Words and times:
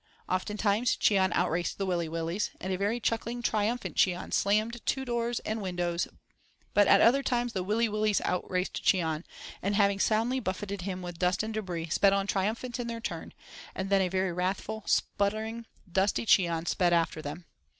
Oftentimes 0.27 0.95
Cheon 0.97 1.31
outraced 1.35 1.77
the 1.77 1.85
Willy 1.85 2.09
Willys, 2.09 2.49
and 2.59 2.73
a 2.73 2.75
very 2.75 2.99
chuckling, 2.99 3.43
triumphant 3.43 3.95
Cheon 3.95 4.33
slammed 4.33 4.83
to 4.83 5.05
doors 5.05 5.39
and 5.41 5.61
windows, 5.61 6.07
but 6.73 6.87
at 6.87 7.01
other 7.01 7.21
times, 7.21 7.53
the 7.53 7.61
Willy 7.61 7.87
Willys 7.87 8.19
outraced 8.25 8.83
Cheon, 8.83 9.23
and, 9.61 9.75
having 9.75 9.99
soundly 9.99 10.39
buffeted 10.39 10.81
him 10.81 11.03
with 11.03 11.19
dust 11.19 11.43
and 11.43 11.53
debris, 11.53 11.89
sped 11.89 12.13
on 12.13 12.25
triumphant 12.25 12.79
in 12.79 12.87
their 12.87 12.99
turn, 12.99 13.31
and 13.75 13.91
then 13.91 14.01
a 14.01 14.07
very 14.09 14.33
wrathful, 14.33 14.81
spluttering, 14.87 15.67
dusty 15.91 16.25
Cheon 16.25 16.65
sped 16.67 16.93
after 16.93 17.21
them. 17.21 17.45